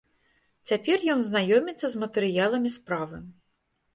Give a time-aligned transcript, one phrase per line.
[0.71, 3.17] Цяпер ён знаёміцца з матэрыяламі справы.